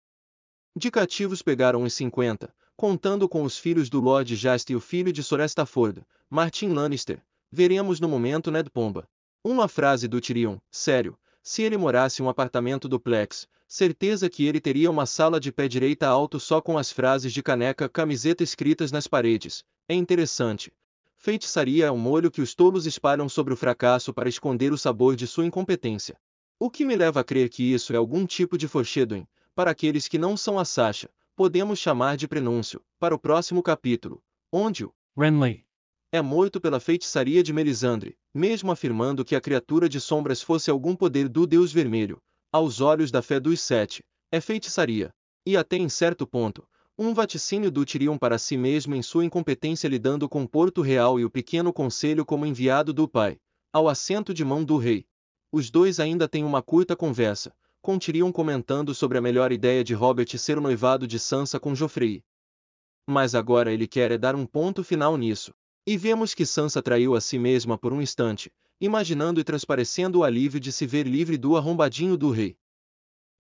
De 0.73 0.89
cativos 0.89 1.41
pegaram 1.41 1.83
os 1.83 1.93
50, 1.93 2.55
contando 2.77 3.27
com 3.27 3.43
os 3.43 3.57
filhos 3.57 3.89
do 3.89 3.99
Lord 3.99 4.37
Jast 4.37 4.71
e 4.71 4.75
o 4.75 4.79
filho 4.79 5.11
de 5.11 5.21
Sor 5.21 5.41
Estaford, 5.41 6.01
Martin 6.29 6.69
Lannister. 6.69 7.21
Veremos 7.51 7.99
no 7.99 8.07
momento 8.07 8.49
Ned 8.49 8.69
Pomba. 8.69 9.05
Uma 9.43 9.67
frase 9.67 10.07
do 10.07 10.21
Tyrion, 10.21 10.57
sério, 10.71 11.17
se 11.41 11.63
ele 11.63 11.77
morasse 11.77 12.21
um 12.21 12.29
apartamento 12.29 12.87
duplex, 12.87 13.47
certeza 13.67 14.29
que 14.29 14.45
ele 14.45 14.59
teria 14.59 14.91
uma 14.91 15.05
sala 15.05 15.39
de 15.39 15.51
pé 15.51 15.67
direita 15.67 16.07
alto 16.07 16.39
só 16.39 16.61
com 16.61 16.77
as 16.77 16.91
frases 16.91 17.33
de 17.33 17.41
caneca 17.41 17.87
camiseta 17.87 18.43
escritas 18.43 18.91
nas 18.91 19.07
paredes. 19.07 19.63
É 19.87 19.93
interessante. 19.93 20.71
Feitiçaria 21.17 21.85
é 21.85 21.91
um 21.91 21.97
molho 21.97 22.31
que 22.31 22.41
os 22.41 22.53
tolos 22.53 22.85
espalham 22.85 23.29
sobre 23.29 23.53
o 23.53 23.57
fracasso 23.57 24.13
para 24.13 24.29
esconder 24.29 24.73
o 24.73 24.77
sabor 24.77 25.15
de 25.15 25.27
sua 25.27 25.45
incompetência. 25.45 26.17
O 26.59 26.69
que 26.69 26.83
me 26.83 26.95
leva 26.95 27.21
a 27.21 27.23
crer 27.23 27.49
que 27.49 27.73
isso 27.73 27.93
é 27.93 27.95
algum 27.95 28.25
tipo 28.25 28.57
de 28.57 28.67
foreshadowing, 28.67 29.27
para 29.55 29.71
aqueles 29.71 30.07
que 30.07 30.17
não 30.17 30.35
são 30.35 30.59
a 30.59 30.65
Sasha, 30.65 31.09
podemos 31.35 31.79
chamar 31.79 32.17
de 32.17 32.27
prenúncio, 32.27 32.81
para 32.99 33.15
o 33.15 33.19
próximo 33.19 33.63
capítulo, 33.63 34.21
onde 34.51 34.85
o 34.85 34.93
Renly 35.17 35.65
é 36.13 36.21
morto 36.21 36.59
pela 36.59 36.79
feitiçaria 36.79 37.41
de 37.41 37.53
Melisandre, 37.53 38.17
mesmo 38.33 38.69
afirmando 38.69 39.23
que 39.23 39.33
a 39.33 39.39
criatura 39.39 39.87
de 39.87 40.01
sombras 40.01 40.41
fosse 40.41 40.69
algum 40.69 40.93
poder 40.93 41.29
do 41.29 41.47
Deus 41.47 41.71
Vermelho, 41.71 42.21
aos 42.51 42.81
olhos 42.81 43.11
da 43.11 43.21
fé 43.21 43.39
dos 43.39 43.61
sete, 43.61 44.03
é 44.29 44.41
feitiçaria. 44.41 45.13
E 45.45 45.55
até 45.55 45.77
em 45.77 45.87
certo 45.87 46.27
ponto, 46.27 46.67
um 46.97 47.13
vaticínio 47.13 47.71
do 47.71 47.85
Tyrion 47.85 48.17
para 48.17 48.37
si 48.37 48.57
mesmo 48.57 48.93
em 48.93 49.01
sua 49.01 49.23
incompetência 49.23 49.87
lidando 49.87 50.27
com 50.27 50.45
Porto 50.45 50.81
Real 50.81 51.17
e 51.17 51.23
o 51.23 51.29
pequeno 51.29 51.71
conselho 51.71 52.25
como 52.25 52.45
enviado 52.45 52.93
do 52.93 53.07
pai, 53.07 53.37
ao 53.71 53.87
assento 53.87 54.33
de 54.33 54.43
mão 54.43 54.65
do 54.65 54.75
rei. 54.75 55.05
Os 55.49 55.71
dois 55.71 55.97
ainda 55.97 56.27
têm 56.27 56.43
uma 56.43 56.61
curta 56.61 56.93
conversa, 56.93 57.53
com 57.81 57.97
Tyrion 57.97 58.33
comentando 58.33 58.93
sobre 58.93 59.17
a 59.17 59.21
melhor 59.21 59.51
ideia 59.53 59.81
de 59.81 59.93
Robert 59.93 60.37
ser 60.37 60.57
o 60.57 60.61
noivado 60.61 61.07
de 61.07 61.17
Sansa 61.17 61.57
com 61.57 61.73
Joffrey. 61.73 62.21
Mas 63.07 63.33
agora 63.33 63.71
ele 63.71 63.87
quer 63.87 64.11
é 64.11 64.17
dar 64.17 64.35
um 64.35 64.45
ponto 64.45 64.83
final 64.83 65.15
nisso. 65.17 65.53
E 65.85 65.97
vemos 65.97 66.35
que 66.35 66.45
Sansa 66.45 66.79
traiu 66.79 67.15
a 67.15 67.21
si 67.21 67.39
mesma 67.39 67.75
por 67.75 67.91
um 67.91 68.01
instante, 68.01 68.51
imaginando 68.79 69.39
e 69.39 69.43
transparecendo 69.43 70.19
o 70.19 70.23
alívio 70.23 70.59
de 70.59 70.71
se 70.71 70.85
ver 70.85 71.07
livre 71.07 71.37
do 71.37 71.57
arrombadinho 71.57 72.15
do 72.15 72.29
rei. 72.29 72.55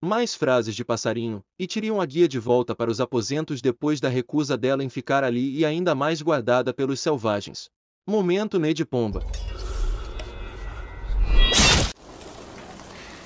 Mais 0.03 0.33
frases 0.33 0.75
de 0.75 0.83
passarinho, 0.83 1.43
e 1.59 1.67
tiriam 1.67 2.01
a 2.01 2.05
guia 2.05 2.27
de 2.27 2.39
volta 2.39 2.75
para 2.75 2.89
os 2.89 2.99
aposentos 2.99 3.61
depois 3.61 3.99
da 3.99 4.09
recusa 4.09 4.57
dela 4.57 4.83
em 4.83 4.89
ficar 4.89 5.23
ali 5.23 5.55
e 5.55 5.63
ainda 5.63 5.93
mais 5.93 6.19
guardada 6.19 6.73
pelos 6.73 6.99
selvagens. 6.99 7.69
Momento 8.07 8.57
Ned 8.57 8.83
Pomba. 8.85 9.23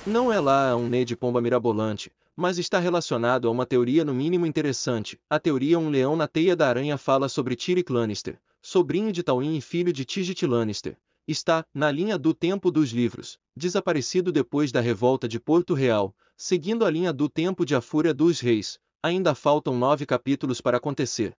Não 0.06 0.32
é 0.32 0.42
lá 0.42 0.76
um 0.76 0.90
Ned 0.90 1.16
Pomba 1.16 1.42
mirabolante, 1.42 2.12
mas 2.36 2.58
está 2.58 2.80
relacionado 2.80 3.48
a 3.48 3.52
uma 3.52 3.66
teoria 3.66 4.04
no 4.04 4.14
mínimo 4.14 4.46
interessante. 4.46 5.18
A 5.30 5.40
teoria 5.40 5.80
Um 5.80 5.90
Leão 5.90 6.16
na 6.16 6.28
Teia 6.28 6.56
da 6.56 6.68
Aranha 6.68 6.98
fala 6.98 7.30
sobre 7.30 7.56
Tyrick 7.56 7.92
Lannister, 7.92 8.40
sobrinho 8.62 9.12
de 9.12 9.24
Tywin 9.24 9.56
e 9.56 9.62
filho 9.62 9.94
de 9.94 10.04
Tigit 10.04 10.46
Lannister, 10.46 10.98
está, 11.28 11.66
na 11.74 11.90
linha 11.90 12.18
do 12.18 12.34
tempo 12.34 12.70
dos 12.70 12.92
livros, 12.92 13.38
desaparecido 13.56 14.32
depois 14.32 14.72
da 14.72 14.82
revolta 14.82 15.28
de 15.28 15.40
Porto 15.40 15.74
Real, 15.74 16.16
seguindo 16.36 16.86
a 16.86 16.90
linha 16.90 17.14
do 17.14 17.30
tempo 17.30 17.66
de 17.66 17.74
A 17.76 17.82
Fúria 17.82 18.14
dos 18.14 18.40
Reis, 18.40 18.80
ainda 19.02 19.34
faltam 19.34 19.78
nove 19.78 20.06
capítulos 20.06 20.60
para 20.60 20.78
acontecer. 20.78 21.34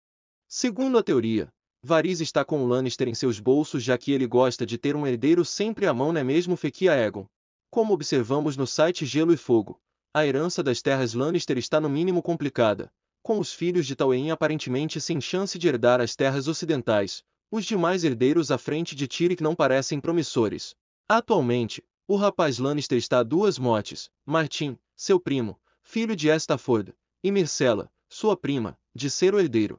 Segundo 0.48 0.98
a 0.98 1.02
teoria, 1.02 1.48
Varys 1.82 2.20
está 2.20 2.44
com 2.44 2.64
o 2.64 2.66
Lannister 2.66 3.08
em 3.08 3.14
seus 3.14 3.38
bolsos 3.38 3.82
já 3.82 3.98
que 3.98 4.12
ele 4.12 4.26
gosta 4.26 4.64
de 4.64 4.78
ter 4.78 4.96
um 4.96 5.06
herdeiro 5.06 5.44
sempre 5.44 5.86
à 5.86 5.94
mão 5.94 6.12
não 6.12 6.20
é 6.20 6.24
mesmo 6.24 6.56
Fekia 6.56 6.94
Egon. 6.94 7.26
Como 7.70 7.92
observamos 7.92 8.56
no 8.56 8.66
site 8.66 9.04
Gelo 9.04 9.32
e 9.32 9.36
Fogo, 9.36 9.78
a 10.16 10.26
herança 10.26 10.62
das 10.62 10.80
terras 10.80 11.12
Lannister 11.12 11.58
está 11.58 11.78
no 11.78 11.90
mínimo 11.90 12.23
complicada, 12.23 12.90
com 13.23 13.38
os 13.38 13.52
filhos 13.52 13.87
de 13.87 13.94
Tywin 13.94 14.30
aparentemente 14.30 14.99
sem 14.99 15.20
chance 15.20 15.58
de 15.58 15.68
herdar 15.68 16.00
as 16.00 16.16
terras 16.16 16.49
ocidentais, 16.49 17.23
os 17.50 17.66
demais 17.66 18.02
herdeiros 18.02 18.50
à 18.50 18.56
frente 18.56 18.96
de 18.96 19.06
Tyrion 19.06 19.37
não 19.42 19.54
parecem 19.54 20.00
promissores. 20.00 20.75
Atualmente, 21.06 21.85
o 22.08 22.16
rapaz 22.16 22.58
Lannister 22.58 22.96
está 22.96 23.18
a 23.18 23.23
duas 23.23 23.58
mortes, 23.58 24.08
Martin, 24.25 24.78
seu 24.96 25.20
primo, 25.20 25.61
filho 25.82 26.16
de 26.16 26.28
Estaford, 26.28 26.94
e 27.23 27.30
Myrcella, 27.30 27.92
sua 28.08 28.35
prima, 28.35 28.78
de 28.94 29.11
ser 29.11 29.35
o 29.35 29.38
herdeiro. 29.38 29.78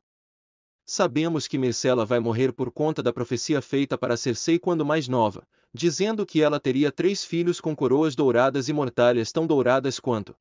Sabemos 0.86 1.48
que 1.48 1.58
Myrcella 1.58 2.06
vai 2.06 2.20
morrer 2.20 2.54
por 2.54 2.70
conta 2.70 3.02
da 3.02 3.12
profecia 3.12 3.60
feita 3.60 3.98
para 3.98 4.16
Cersei 4.16 4.60
quando 4.60 4.86
mais 4.86 5.08
nova, 5.08 5.48
dizendo 5.78 6.26
que 6.26 6.42
ela 6.42 6.60
teria 6.60 6.92
três 6.92 7.24
filhos 7.24 7.62
com 7.62 7.76
coroas 7.76 8.16
douradas 8.16 8.68
e 8.68 8.74
mortalhas 8.74 9.32
tão 9.32 9.48
douradas 9.48 10.00
quanto. 10.00 10.36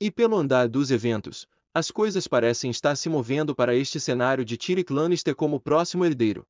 E 0.00 0.10
pelo 0.10 0.36
andar 0.36 0.68
dos 0.68 0.90
eventos, 0.90 1.46
as 1.72 1.90
coisas 1.90 2.26
parecem 2.26 2.70
estar 2.70 2.96
se 2.96 3.08
movendo 3.08 3.54
para 3.54 3.74
este 3.74 4.00
cenário 4.00 4.44
de 4.44 4.56
Tyrion 4.56 4.84
Lannister 4.90 5.34
como 5.34 5.60
próximo 5.60 6.04
herdeiro. 6.04 6.46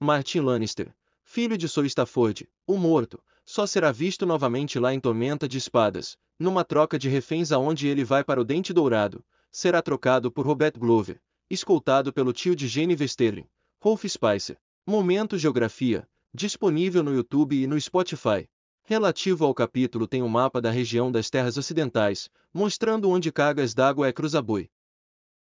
Martin 0.00 0.40
Lannister, 0.40 0.94
filho 1.22 1.58
de 1.58 1.68
Sir 1.68 1.84
Stafford, 1.86 2.48
o 2.66 2.76
morto, 2.76 3.20
só 3.44 3.66
será 3.66 3.90
visto 3.90 4.24
novamente 4.24 4.78
lá 4.78 4.94
em 4.94 5.00
Tormenta 5.00 5.48
de 5.48 5.58
Espadas, 5.58 6.16
numa 6.38 6.64
troca 6.64 6.98
de 6.98 7.08
reféns 7.08 7.50
aonde 7.50 7.88
ele 7.88 8.04
vai 8.04 8.22
para 8.22 8.40
o 8.40 8.44
Dente 8.44 8.72
Dourado, 8.72 9.24
será 9.50 9.82
trocado 9.82 10.30
por 10.30 10.46
Robert 10.46 10.78
Glover, 10.78 11.20
escoltado 11.50 12.12
pelo 12.12 12.32
tio 12.32 12.54
de 12.54 12.68
Jane 12.68 12.94
Westerling, 12.94 13.48
Rolf 13.80 14.04
Spicer. 14.04 14.56
Momento 14.90 15.36
Geografia, 15.36 16.08
disponível 16.34 17.02
no 17.02 17.14
YouTube 17.14 17.60
e 17.60 17.66
no 17.66 17.80
Spotify. 17.80 18.48
Relativo 18.84 19.44
ao 19.44 19.54
capítulo 19.54 20.06
tem 20.06 20.22
um 20.22 20.28
mapa 20.28 20.60
da 20.60 20.70
região 20.70 21.12
das 21.12 21.28
terras 21.28 21.56
ocidentais, 21.56 22.30
mostrando 22.52 23.10
onde 23.10 23.30
Cagas 23.30 23.74
d'Água 23.74 24.08
é 24.08 24.12
Cruzaboi. 24.12 24.70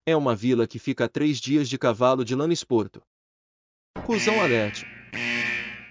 É 0.04 0.16
uma 0.16 0.34
vila 0.34 0.66
que 0.66 0.78
fica 0.78 1.04
a 1.04 1.08
três 1.08 1.38
dias 1.38 1.68
de 1.68 1.78
cavalo 1.78 2.24
de 2.24 2.34
Lannisporto. 2.34 3.02
Cusão 4.04 4.40
alerte. 4.40 4.86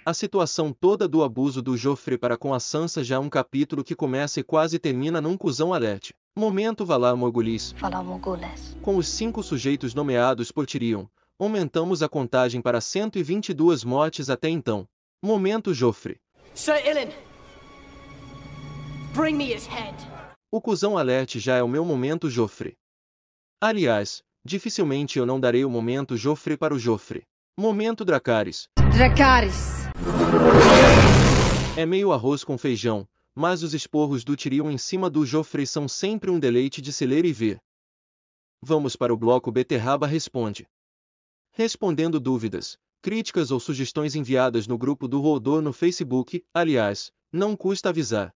A 0.06 0.14
situação 0.14 0.74
toda 0.74 1.08
do 1.08 1.24
abuso 1.24 1.62
do 1.62 1.78
Joffrey 1.78 2.18
para 2.18 2.38
com 2.38 2.54
a 2.54 2.60
Sansa 2.60 3.04
já 3.04 3.16
é 3.16 3.20
um 3.20 3.30
capítulo 3.30 3.84
que 3.84 3.96
começa 3.96 4.40
e 4.40 4.44
quase 4.44 4.80
termina 4.80 5.22
num 5.22 5.38
cuzão 5.38 5.74
alerte. 5.74 6.16
Momento 6.36 6.86
Valar 6.86 7.16
Morgulis. 7.16 7.74
Valar 7.78 8.04
Morgulis. 8.04 8.76
Com 8.82 8.96
os 8.96 9.08
cinco 9.08 9.44
sujeitos 9.44 9.94
nomeados 9.94 10.52
por 10.52 10.66
Tyrion, 10.66 11.06
aumentamos 11.40 12.04
a 12.04 12.10
contagem 12.10 12.62
para 12.62 12.82
122 12.82 13.86
mortes 13.86 14.30
até 14.30 14.50
então. 14.50 14.86
Momento 15.24 15.74
Joffrey. 15.74 16.18
Sir 16.54 16.86
Ilan, 16.86 17.10
Bring 19.14 19.36
me 19.38 19.54
his 19.54 19.66
head. 19.66 19.96
O 20.52 20.62
cuzão 20.62 20.98
alerte 20.98 21.40
já 21.40 21.56
é 21.56 21.64
o 21.64 21.68
meu 21.68 21.86
momento 21.86 22.30
Joffre. 22.30 22.78
Aliás, 23.62 24.22
dificilmente 24.44 25.18
eu 25.18 25.26
não 25.26 25.40
darei 25.40 25.64
o 25.64 25.70
momento 25.70 26.18
Joffre 26.18 26.58
para 26.58 26.74
o 26.74 26.80
Joffre. 26.80 27.24
Momento 27.58 28.04
Dracarys. 28.04 28.68
Dracarys. 28.92 29.88
É 31.78 31.86
meio 31.86 32.12
arroz 32.12 32.44
com 32.44 32.58
feijão, 32.58 33.08
mas 33.34 33.64
os 33.64 33.74
esporros 33.74 34.24
do 34.24 34.36
Tyrion 34.36 34.70
em 34.70 34.78
cima 34.78 35.10
do 35.10 35.26
Joffrey 35.26 35.66
são 35.66 35.88
sempre 35.88 36.30
um 36.30 36.40
deleite 36.40 36.82
de 36.82 36.92
se 36.92 37.06
ler 37.06 37.26
e 37.26 37.32
ver. 37.32 37.58
Vamos 38.62 38.96
para 38.96 39.14
o 39.14 39.18
bloco 39.18 39.52
Beterraba 39.52 40.06
Responde. 40.06 40.68
Respondendo 41.60 42.22
dúvidas, 42.22 42.78
críticas 43.02 43.52
ou 43.52 43.60
sugestões 43.60 44.16
enviadas 44.16 44.66
no 44.66 44.78
grupo 44.78 45.10
do 45.10 45.20
Rodor 45.20 45.62
no 45.62 45.74
Facebook, 45.74 46.42
aliás, 46.54 47.12
não 47.30 47.54
custa 47.54 47.90
avisar. 47.90 48.34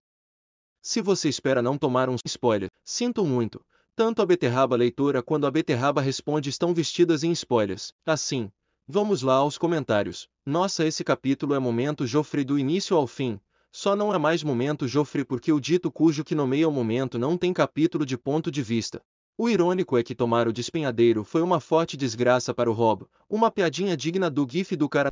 Se 0.81 0.99
você 0.99 1.29
espera 1.29 1.61
não 1.61 1.77
tomar 1.77 2.09
um 2.09 2.17
spoiler, 2.25 2.69
sinto 2.83 3.23
muito. 3.23 3.65
Tanto 3.95 4.21
a 4.21 4.25
beterraba 4.25 4.75
leitora 4.75 5.23
quanto 5.23 5.47
a 5.47 5.51
beterraba 5.51 6.01
responde 6.01 6.49
estão 6.49 6.73
vestidas 6.73 7.23
em 7.23 7.31
spoilers. 7.31 7.93
Assim, 8.05 8.51
vamos 8.85 9.21
lá 9.21 9.35
aos 9.35 9.57
comentários. 9.57 10.27
Nossa, 10.45 10.85
esse 10.85 11.01
capítulo 11.01 11.53
é 11.53 11.59
momento 11.59 12.05
Joffrey 12.05 12.43
do 12.43 12.59
início 12.59 12.97
ao 12.97 13.07
fim. 13.07 13.39
Só 13.71 13.95
não 13.95 14.13
é 14.13 14.17
mais 14.17 14.43
momento 14.43 14.85
Joffrey 14.85 15.23
porque 15.23 15.53
o 15.53 15.61
dito 15.61 15.89
cujo 15.89 16.25
que 16.25 16.35
nomeia 16.35 16.67
o 16.67 16.73
momento 16.73 17.17
não 17.17 17.37
tem 17.37 17.53
capítulo 17.53 18.05
de 18.05 18.17
ponto 18.17 18.51
de 18.51 18.61
vista. 18.61 19.01
O 19.37 19.49
irônico 19.49 19.97
é 19.97 20.03
que 20.03 20.13
tomar 20.13 20.47
o 20.47 20.53
despenhadeiro 20.53 21.23
foi 21.23 21.41
uma 21.41 21.59
forte 21.59 21.97
desgraça 21.97 22.53
para 22.53 22.69
o 22.69 22.73
Rob, 22.73 23.05
uma 23.29 23.49
piadinha 23.49 23.97
digna 23.97 24.29
do 24.29 24.47
gif 24.49 24.75
do 24.75 24.87
cara. 24.87 25.11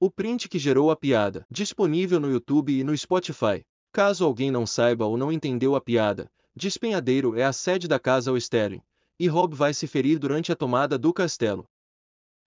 O 0.00 0.10
print 0.10 0.48
que 0.48 0.58
gerou 0.58 0.90
a 0.90 0.96
piada, 0.96 1.46
disponível 1.50 2.18
no 2.18 2.30
YouTube 2.30 2.72
e 2.72 2.84
no 2.84 2.96
Spotify. 2.96 3.64
Caso 3.92 4.24
alguém 4.24 4.50
não 4.50 4.66
saiba 4.66 5.04
ou 5.04 5.16
não 5.16 5.32
entendeu 5.32 5.74
a 5.74 5.80
piada, 5.80 6.30
Despenhadeiro 6.58 7.38
é 7.38 7.44
a 7.44 7.52
sede 7.52 7.86
da 7.86 8.00
casa 8.00 8.32
Oesterling, 8.32 8.82
e 9.16 9.28
Rob 9.28 9.54
vai 9.54 9.72
se 9.72 9.86
ferir 9.86 10.18
durante 10.18 10.50
a 10.50 10.56
tomada 10.56 10.98
do 10.98 11.12
castelo. 11.12 11.64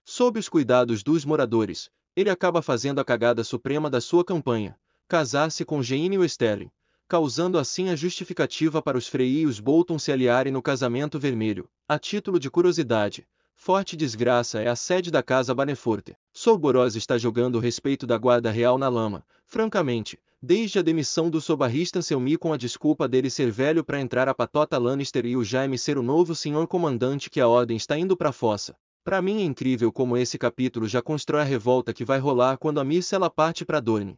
Sob 0.04 0.38
os 0.38 0.50
cuidados 0.50 1.02
dos 1.02 1.24
moradores, 1.24 1.90
ele 2.14 2.30
acaba 2.30 2.62
fazendo 2.62 3.00
a 3.00 3.06
cagada 3.06 3.42
suprema 3.42 3.90
da 3.90 4.02
sua 4.02 4.26
campanha, 4.26 4.78
casar-se 5.08 5.64
com 5.64 5.82
Jane 5.82 6.18
Westerling, 6.18 6.70
causando 7.12 7.58
assim 7.58 7.90
a 7.90 7.96
justificativa 7.98 8.82
para 8.82 8.98
os 8.98 9.06
Frey 9.06 9.42
e 9.42 9.46
os 9.46 9.60
Bolton 9.60 10.00
se 10.00 10.14
aliarem 10.14 10.54
no 10.54 10.62
casamento 10.62 11.20
vermelho. 11.20 11.68
A 11.86 12.00
título 12.00 12.40
de 12.40 12.50
curiosidade, 12.50 13.28
Forte 13.54 13.98
Desgraça 13.98 14.62
é 14.62 14.70
a 14.70 14.78
sede 14.78 15.12
da 15.12 15.22
casa 15.22 15.54
Baneforte. 15.54 16.16
Sorboros 16.32 16.96
está 16.96 17.18
jogando 17.18 17.56
o 17.56 17.60
respeito 17.60 18.08
da 18.08 18.18
guarda 18.18 18.50
real 18.50 18.78
na 18.78 18.88
lama, 18.88 19.26
francamente, 19.46 20.18
Desde 20.42 20.80
a 20.80 20.82
demissão 20.82 21.30
do 21.30 21.42
sobarrista 21.42 22.02
Selmy 22.02 22.38
com 22.38 22.54
a 22.54 22.58
desculpa 22.58 23.10
dele 23.10 23.30
ser 23.30 23.52
velho 23.52 23.84
para 23.84 24.00
entrar 24.00 24.30
a 24.30 24.34
patota 24.34 24.78
Lannister 24.78 25.26
e 25.26 25.36
o 25.36 25.44
Jaime 25.44 25.78
ser 25.78 25.98
o 25.98 26.02
novo 26.02 26.34
senhor 26.34 26.66
comandante 26.66 27.30
que 27.30 27.42
a 27.42 27.48
ordem 27.48 27.76
está 27.76 27.98
indo 27.98 28.16
pra 28.16 28.32
fossa. 28.32 28.74
Para 29.04 29.22
mim 29.22 29.42
é 29.42 29.44
incrível 29.44 29.92
como 29.92 30.16
esse 30.16 30.38
capítulo 30.38 30.88
já 30.88 31.02
constrói 31.02 31.42
a 31.42 31.44
revolta 31.44 31.94
que 31.94 32.06
vai 32.06 32.20
rolar 32.20 32.58
quando 32.58 32.80
a 32.80 32.86
Myrcella 32.86 33.30
parte 33.30 33.66
para 33.66 33.82
Dorne. 33.82 34.18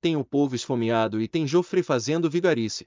Tem 0.00 0.16
o 0.16 0.24
povo 0.24 0.54
esfomeado 0.54 1.20
e 1.20 1.26
tem 1.26 1.46
Joffrey 1.46 1.82
fazendo 1.82 2.30
vigarice. 2.30 2.86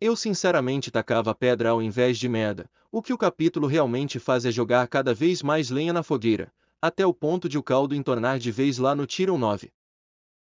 Eu 0.00 0.16
sinceramente 0.16 0.90
tacava 0.90 1.34
pedra 1.34 1.70
ao 1.70 1.80
invés 1.80 2.18
de 2.18 2.28
merda, 2.28 2.68
o 2.90 3.00
que 3.00 3.12
o 3.12 3.18
capítulo 3.18 3.66
realmente 3.66 4.18
faz 4.18 4.44
é 4.44 4.50
jogar 4.50 4.86
cada 4.88 5.14
vez 5.14 5.42
mais 5.42 5.70
lenha 5.70 5.92
na 5.92 6.02
fogueira, 6.02 6.52
até 6.82 7.06
o 7.06 7.14
ponto 7.14 7.48
de 7.48 7.56
o 7.56 7.62
caldo 7.62 7.94
entornar 7.94 8.38
de 8.38 8.50
vez 8.50 8.76
lá 8.76 8.94
no 8.94 9.06
Tyrion 9.06 9.38
9. 9.38 9.72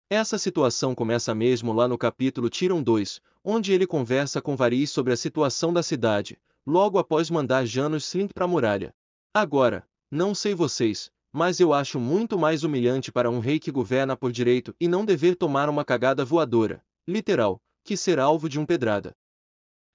Essa 0.08 0.38
situação 0.38 0.94
começa 0.94 1.34
mesmo 1.34 1.72
lá 1.72 1.88
no 1.88 1.96
capítulo 1.96 2.50
Tyrion 2.50 2.82
2, 2.82 3.20
onde 3.44 3.72
ele 3.72 3.86
conversa 3.86 4.42
com 4.42 4.56
Varys 4.56 4.90
sobre 4.90 5.12
a 5.12 5.16
situação 5.16 5.72
da 5.72 5.82
cidade, 5.82 6.38
logo 6.66 6.98
após 6.98 7.30
mandar 7.30 7.64
Janos 7.64 8.04
Slink 8.06 8.34
para 8.34 8.44
a 8.44 8.48
muralha. 8.48 8.94
Agora, 9.32 9.86
não 10.10 10.34
sei 10.34 10.54
vocês, 10.54 11.10
mas 11.32 11.60
eu 11.60 11.72
acho 11.72 12.00
muito 12.00 12.38
mais 12.38 12.64
humilhante 12.64 13.12
para 13.12 13.30
um 13.30 13.38
rei 13.38 13.58
que 13.58 13.70
governa 13.70 14.16
por 14.16 14.32
direito 14.32 14.74
e 14.80 14.88
não 14.88 15.04
dever 15.04 15.36
tomar 15.36 15.68
uma 15.68 15.84
cagada 15.84 16.24
voadora, 16.24 16.84
literal, 17.06 17.60
que 17.84 17.96
ser 17.96 18.18
alvo 18.18 18.48
de 18.48 18.58
um 18.58 18.66
pedrada. 18.66 19.14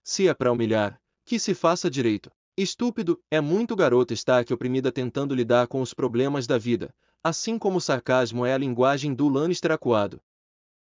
Se 0.04 0.27
é 0.27 0.34
para 0.34 0.51
humilhar, 0.51 1.00
que 1.25 1.39
se 1.39 1.54
faça 1.54 1.89
direito. 1.89 2.32
Estúpido, 2.58 3.22
é 3.30 3.42
muito 3.42 3.75
garoto 3.75 4.13
estar 4.13 4.46
que 4.46 4.54
oprimida 4.54 4.92
tentando 4.92 5.36
lidar 5.36 5.68
com 5.68 5.82
os 5.82 5.94
problemas 5.94 6.48
da 6.48 6.58
vida, 6.58 6.96
assim 7.22 7.60
como 7.60 7.80
o 7.80 7.82
sarcasmo 7.82 8.46
é 8.46 8.54
a 8.54 8.58
linguagem 8.58 9.13
do 9.13 9.27
Lannister 9.27 9.72
acuado. 9.72 10.22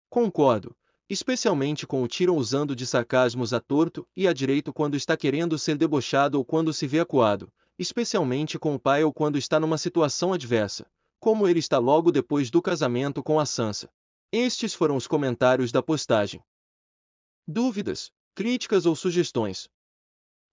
Concordo, 0.09 0.75
especialmente 1.09 1.87
com 1.87 2.03
o 2.03 2.09
Tyrion 2.09 2.37
usando 2.37 2.75
de 2.75 2.87
sarcasmos 2.87 3.53
a 3.53 3.61
torto 3.61 4.09
e 4.17 4.27
a 4.27 4.33
direito 4.33 4.73
quando 4.73 4.97
está 4.97 5.17
querendo 5.17 5.59
ser 5.59 5.77
debochado 5.77 6.39
ou 6.39 6.45
quando 6.45 6.73
se 6.73 6.87
vê 6.87 7.01
acuado, 7.01 7.53
especialmente 7.81 8.59
com 8.59 8.75
o 8.75 8.79
pai 8.79 9.03
ou 9.03 9.13
quando 9.13 9.39
está 9.39 9.59
numa 9.59 9.79
situação 9.79 10.33
adversa, 10.33 10.87
como 11.19 11.49
ele 11.49 11.59
está 11.59 11.79
logo 11.79 12.13
depois 12.13 12.51
do 12.51 12.63
casamento 12.63 13.23
com 13.23 13.41
a 13.41 13.47
Sansa. 13.47 13.91
Estes 14.31 14.75
foram 14.75 14.97
os 14.97 15.09
comentários 15.09 15.73
da 15.73 15.83
postagem. 15.83 16.41
Dúvidas, 17.49 18.13
críticas 18.35 18.87
ou 18.87 18.95
sugestões? 18.95 19.69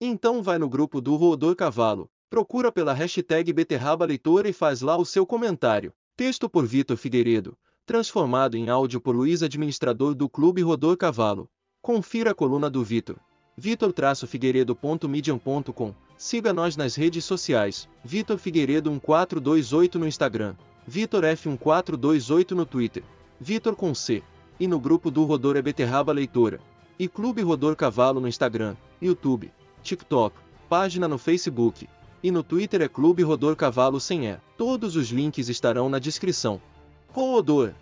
Então 0.01 0.41
vai 0.41 0.57
no 0.57 0.69
grupo 0.69 1.01
do 1.01 1.15
Rodor 1.15 1.55
Cavalo, 1.55 2.09
Procura 2.29 2.73
pela 2.73 2.93
hashtag 2.93 3.53
Beterraba 3.53 4.05
Leitora 4.05 4.49
e 4.49 4.53
faz 4.53 4.81
lá 4.81 4.97
o 4.97 5.05
seu 5.05 5.25
comentário. 5.25 5.93
Texto 6.15 6.49
por 6.49 6.65
Vitor 6.65 6.97
Figueiredo, 6.97 7.57
transformado 7.85 8.57
em 8.57 8.69
áudio 8.69 8.99
por 8.99 9.15
Luiz 9.15 9.41
Administrador 9.41 10.13
do 10.13 10.27
Clube 10.27 10.61
Rodor 10.61 10.97
Cavalo. 10.97 11.49
Confira 11.81 12.31
a 12.31 12.35
coluna 12.35 12.69
do 12.69 12.83
Vitor. 12.83 13.17
vitor-figueiredo.medium.com 13.55 16.06
Siga 16.17 16.51
nós 16.51 16.75
nas 16.75 16.95
redes 16.95 17.23
sociais, 17.23 17.87
Vitor 18.03 18.39
Figueiredo 18.39 18.89
1428 18.89 19.99
no 19.99 20.07
Instagram. 20.07 20.55
Vitor 20.87 21.23
F1428 21.23 22.51
no 22.51 22.65
Twitter, 22.65 23.03
Vitor 23.39 23.75
com 23.75 23.93
C, 23.93 24.23
e 24.57 24.67
no 24.67 24.79
grupo 24.79 25.11
do 25.11 25.25
Rodor 25.25 25.57
é 25.57 25.61
Beterraba 25.61 26.13
Leitora, 26.13 26.61
e 26.97 27.09
Clube 27.09 27.41
Rodor 27.41 27.75
Cavalo 27.75 28.21
no 28.21 28.27
Instagram, 28.27 28.75
YouTube, 29.01 29.51
TikTok, 29.83 30.35
página 30.69 31.07
no 31.07 31.17
Facebook, 31.17 31.87
e 32.23 32.31
no 32.31 32.41
Twitter 32.41 32.81
é 32.81 32.87
Clube 32.87 33.21
Rodor 33.21 33.55
Cavalo 33.55 33.99
sem 33.99 34.27
E. 34.27 34.37
Todos 34.57 34.95
os 34.95 35.09
links 35.09 35.49
estarão 35.49 35.89
na 35.89 35.99
descrição. 35.99 36.61
Rodor! 37.09 37.73